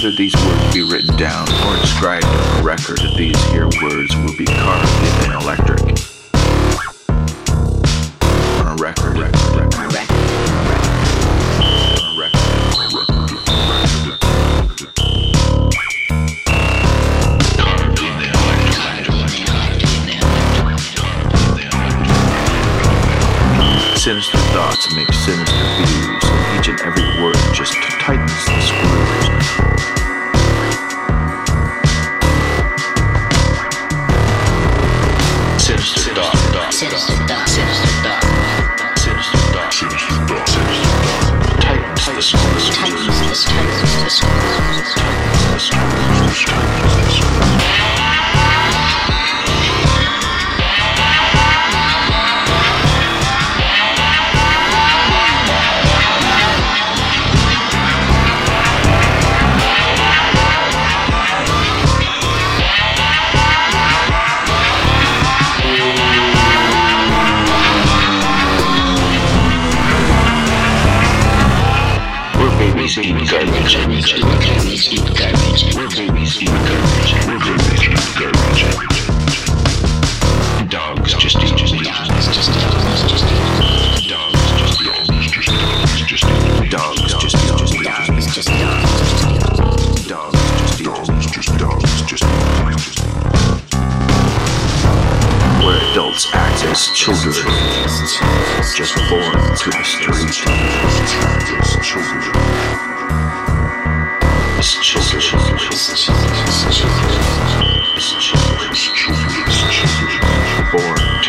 Whether 0.00 0.16
these 0.16 0.34
words 0.46 0.72
be 0.72 0.80
written 0.80 1.14
down 1.18 1.46
or 1.66 1.76
inscribed 1.76 2.24
on 2.24 2.60
a 2.60 2.62
record, 2.62 3.00
these 3.18 3.36
here 3.50 3.68
words 3.82 4.16
will 4.16 4.34
be 4.34 4.46
carved 4.46 4.88
in 5.26 5.32
electric. 5.32 5.82
On 8.60 8.66
a 8.66 8.76
record, 8.80 9.18
on 9.18 9.20
record. 9.20 10.00
Sinister 23.98 24.38
thoughts 24.38 24.94
make 24.96 25.12
sinister 25.12 25.64
views, 25.76 26.24
and 26.24 26.58
each 26.58 26.68
and 26.68 26.80
every 26.80 27.22
word 27.22 27.36
just 27.52 27.74
tightens 28.00 28.46
the 28.46 28.60
screws. 28.62 29.29
Garbage. 73.30 73.76
We're 73.76 73.86
babies 73.86 74.90
eat 74.90 75.06
garbage. 75.14 75.62
We're 75.76 75.86
babies 75.88 76.42
eating 76.42 76.66
garbage. 76.66 77.14
We're 77.26 77.38
babies 77.38 77.86
eating 77.86 78.10
garbage. 78.18 78.62
Dogs 80.68 81.14
just 81.14 81.38
eat 81.38 81.54
just 81.56 81.74
eat. 81.74 81.84
Dogs 81.84 82.26
just 82.34 82.50
dogs 82.50 83.06
just 83.06 83.26
Dogs 84.10 84.34
just 84.50 84.82
eat. 84.82 84.90
Dogs 84.90 85.46
just 86.08 86.24
eat. 86.26 86.70
Dogs 86.70 86.98
just 86.98 87.06
eat. 87.06 87.06
Dogs 87.06 87.06
just 87.06 87.14
eat. 87.20 87.20
dogs 87.20 87.22
just 87.22 87.38
dogs 87.46 87.70
just 87.70 87.86
Dogs 87.86 88.34
just 88.34 88.50
eat. 88.50 88.66
Dogs 90.10 91.22
just 91.30 91.50
dogs 91.56 92.02
just 92.02 92.24
Where 95.62 95.78
adults 95.92 96.26
act 96.32 96.64
as 96.64 96.88
children, 96.96 97.34
just 98.74 98.94
born 99.08 99.38
to 99.56 99.70
the 99.70 99.84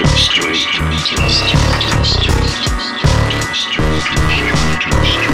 Born 0.00 0.08
to 0.08 0.14
the 0.14 0.18
street. 0.18 0.56
To 0.66 1.16
the 1.16 1.28
street. 1.28 1.60
To 1.80 1.98
the 3.48 5.04
street. 5.04 5.29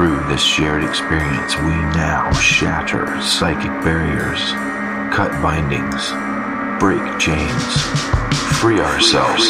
Through 0.00 0.24
this 0.30 0.42
shared 0.42 0.82
experience, 0.82 1.54
we 1.58 1.76
now 1.92 2.32
shatter 2.32 3.20
psychic 3.20 3.70
barriers, 3.84 4.40
cut 5.12 5.30
bindings, 5.42 6.08
break 6.80 7.04
chains, 7.18 7.82
free 8.56 8.80
ourselves, 8.80 9.46